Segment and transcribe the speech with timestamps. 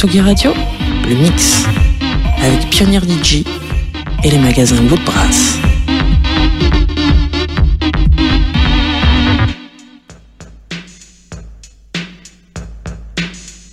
[0.00, 0.54] Tsugi Radio,
[1.06, 1.62] le mix
[2.42, 3.44] avec Pionnier DJ
[4.24, 5.58] et les magasins Woodbrass.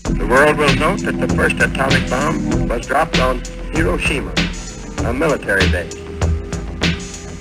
[0.04, 3.42] The world will note that the first atomic bomb was dropped on
[3.74, 4.34] Hiroshima,
[5.06, 5.96] a military base.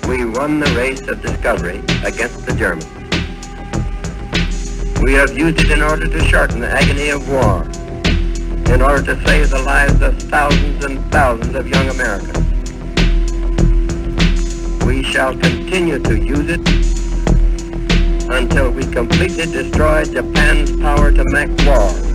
[0.07, 2.87] We won the race of discovery against the Germans.
[5.03, 7.67] We have used it in order to shorten the agony of war,
[8.71, 12.37] in order to save the lives of thousands and thousands of young Americans.
[14.85, 16.61] We shall continue to use it
[18.31, 22.06] until we completely destroy Japan's power to make war.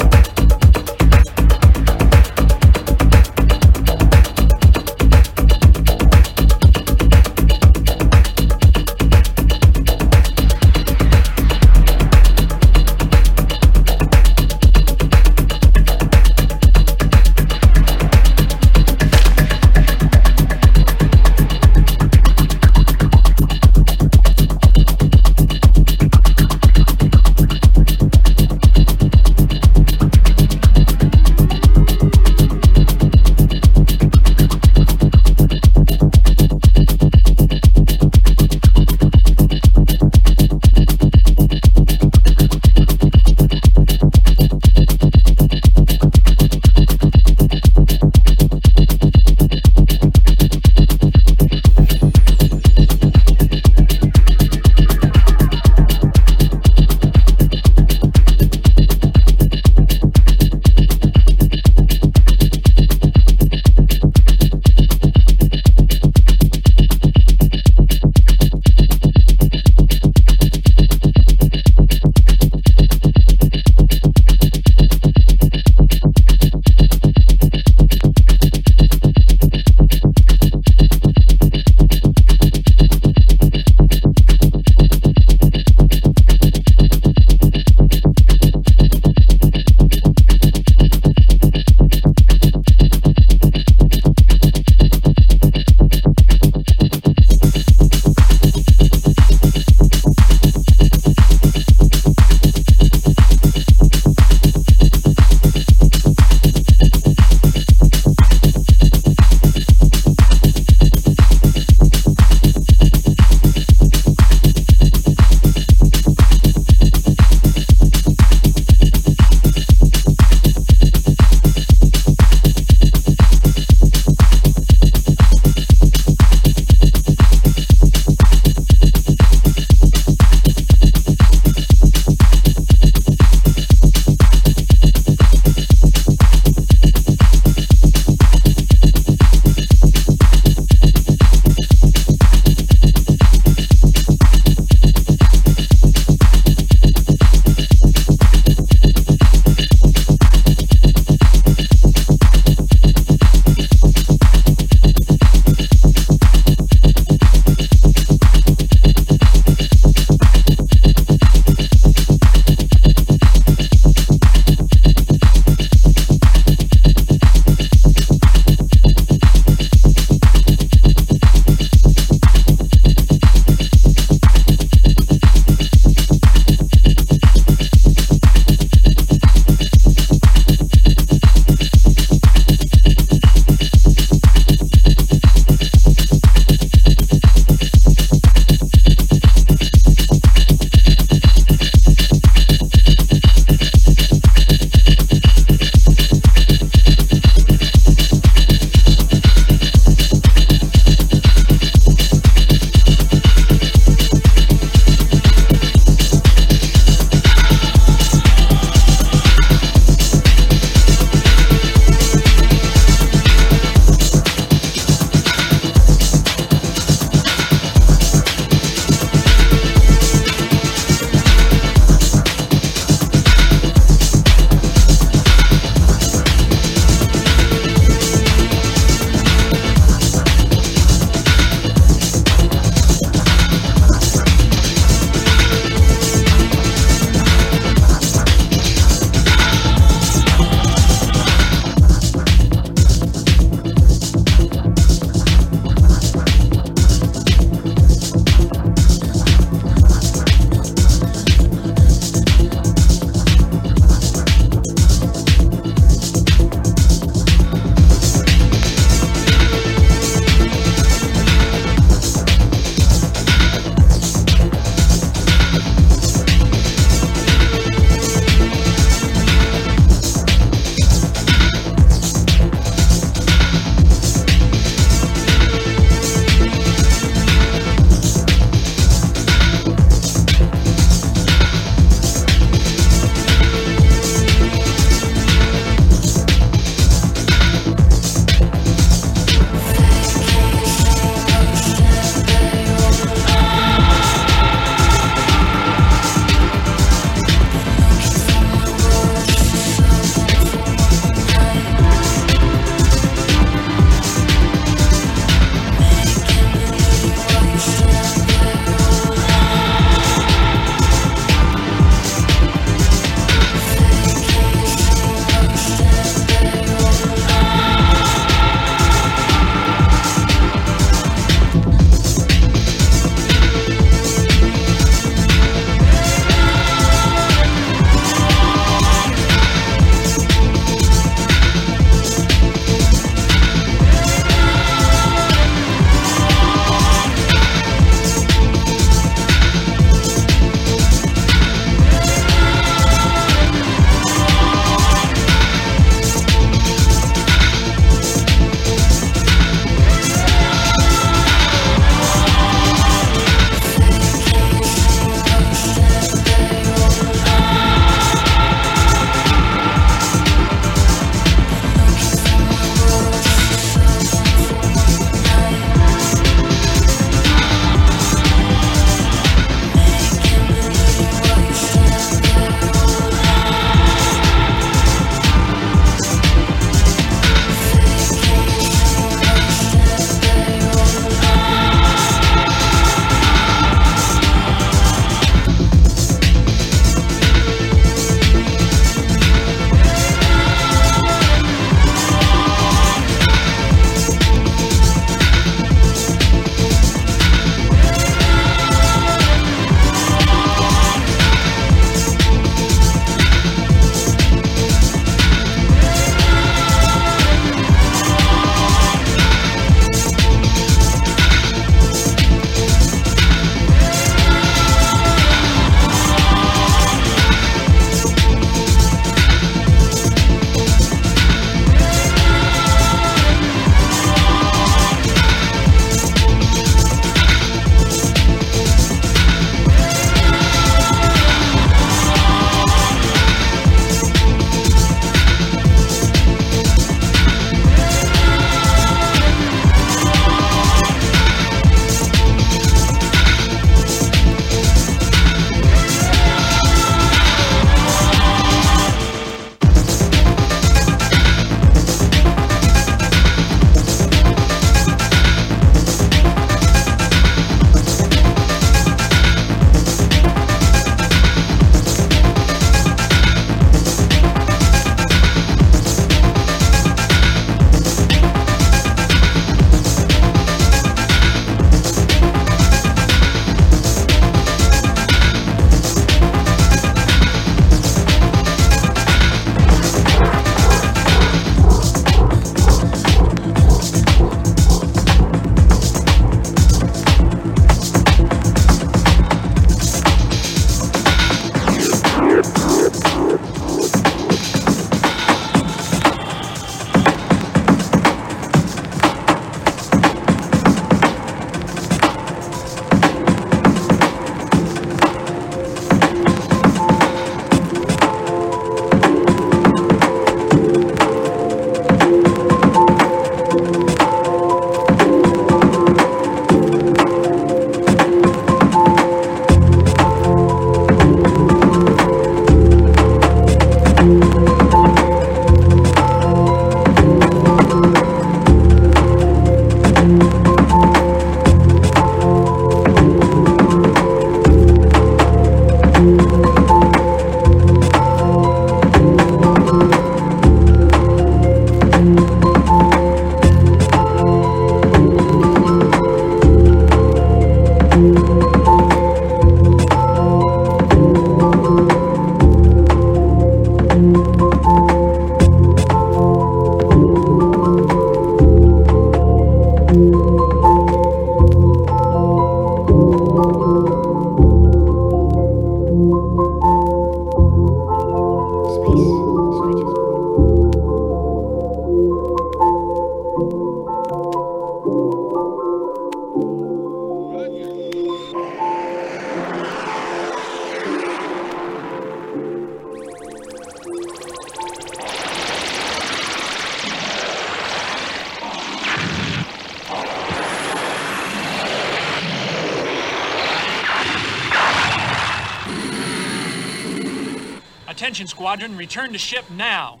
[598.08, 600.00] Attention, squadron, return to ship now.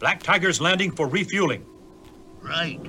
[0.00, 1.64] Black Tiger's landing for refueling.
[2.40, 2.80] Right.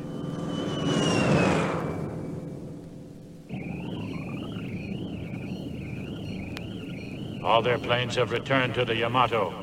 [7.43, 9.53] All their planes have returned to the Yamato.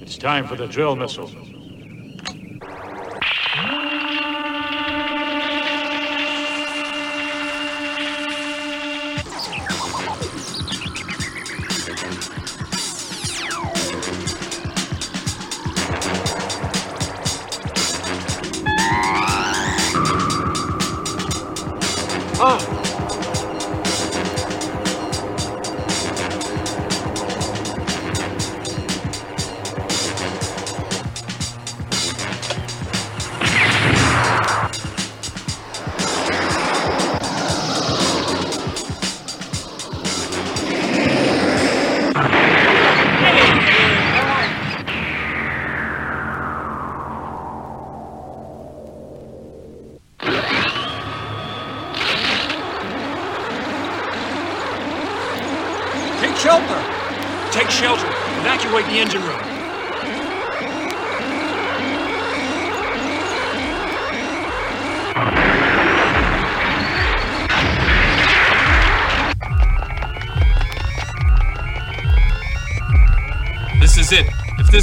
[0.00, 1.32] It's time for the drill missile.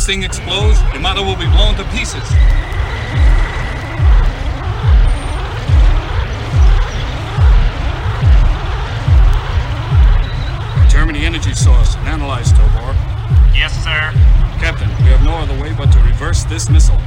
[0.03, 2.23] This thing explodes, Yamato will be blown to pieces.
[10.83, 12.93] Determine the energy source and analyze, Tobor.
[13.55, 14.11] Yes, sir.
[14.59, 16.99] Captain, we have no other way but to reverse this missile.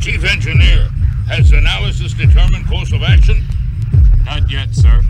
[0.00, 0.88] Chief Engineer,
[1.26, 3.42] has analysis determined course of action?
[4.24, 5.00] Not yet, sir.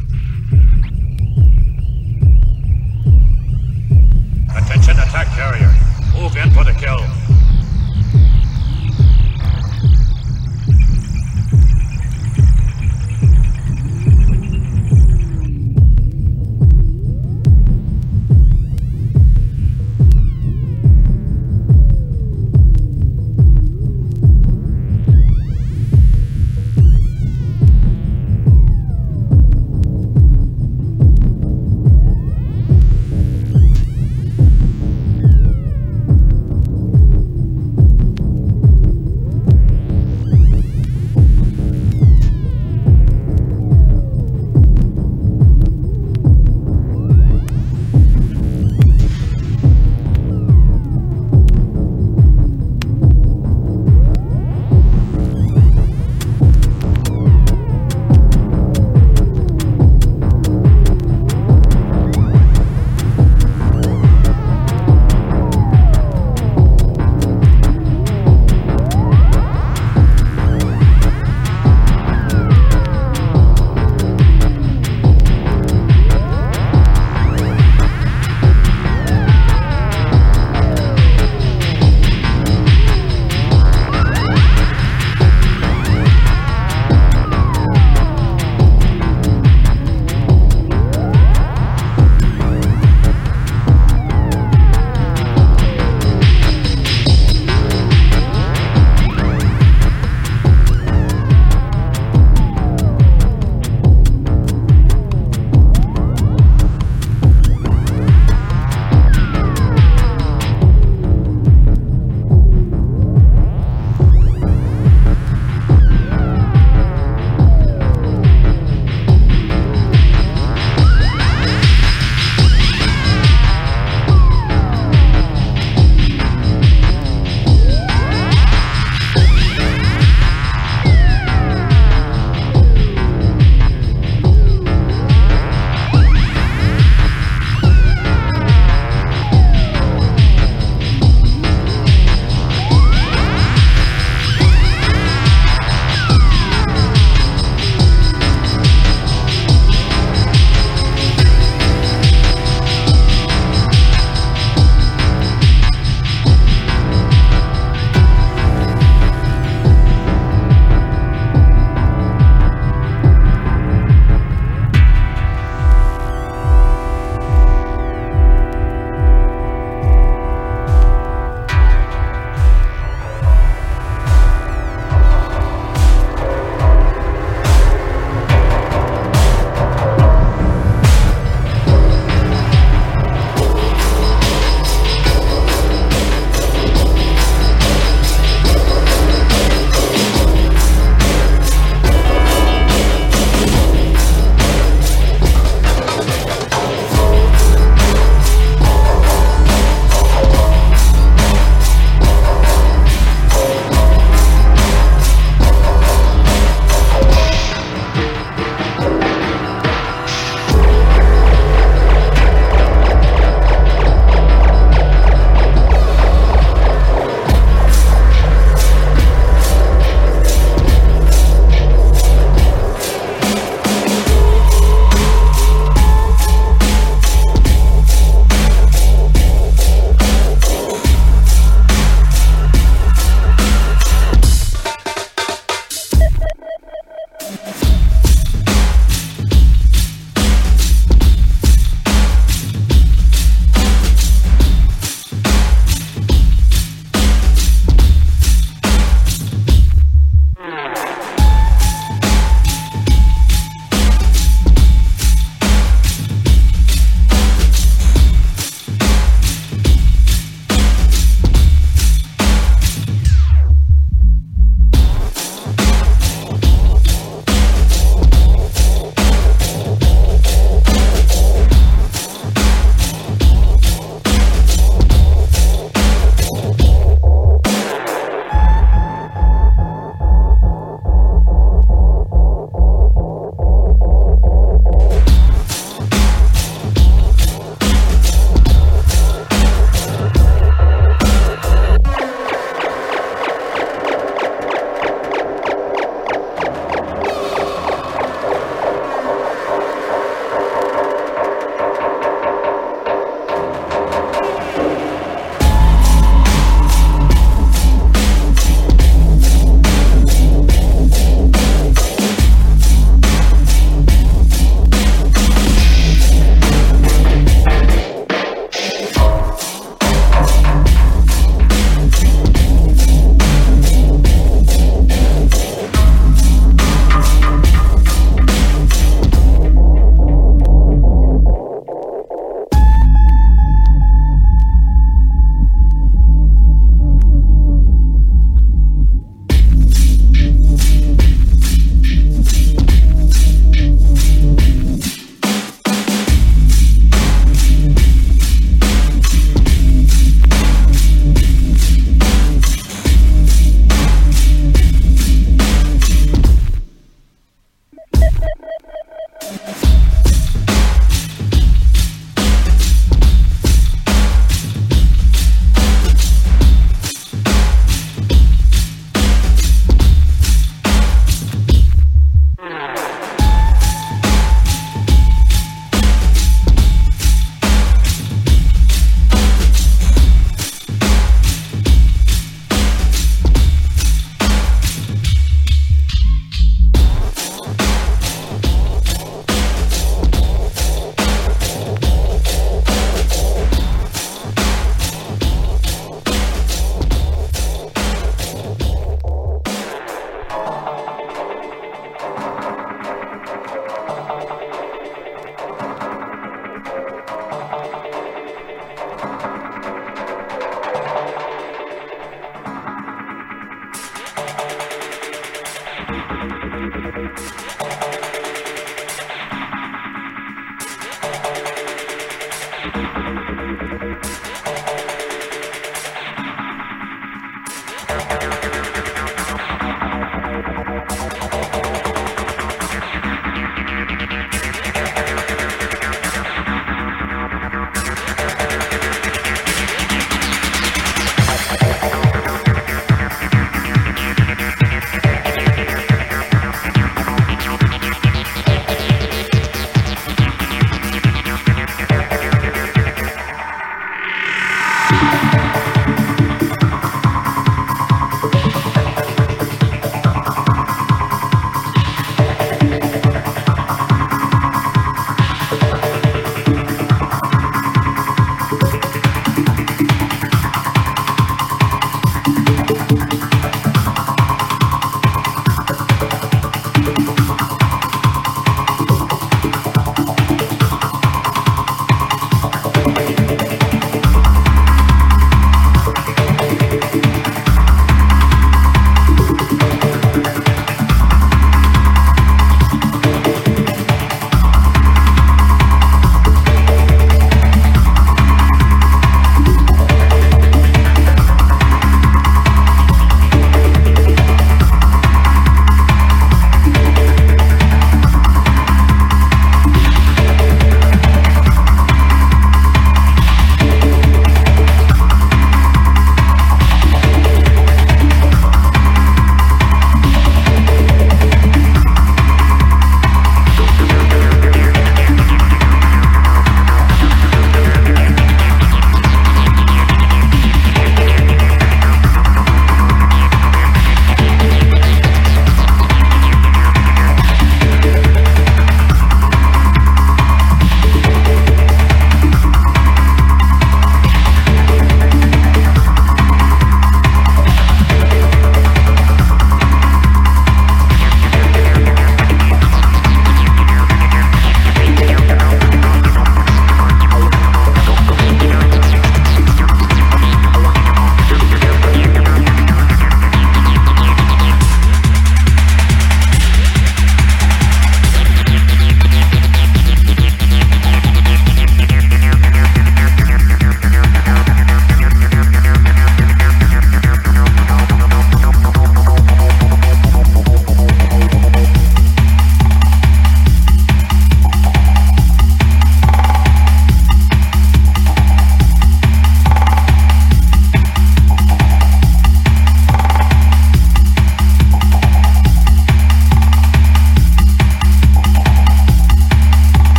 [4.57, 5.84] Attention attack carrier.
[6.15, 7.24] Move in for the.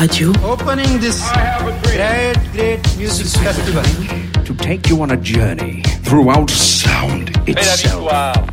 [0.00, 1.22] Radio, Opening this
[1.82, 3.82] great, great music festival.
[4.44, 8.04] to take you on a journey throughout sound itself.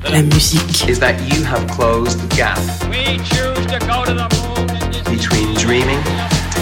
[0.10, 2.58] la musique, Is that you have closed the gap
[2.90, 6.02] We choose to go to the moon in this between dreaming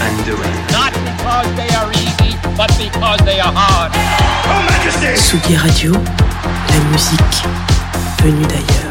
[0.06, 0.56] and doing.
[0.72, 3.92] not because they are easy, but because they are hard.
[5.16, 7.38] Tsugi Radio, la musique
[8.22, 8.91] venue d'ailleurs.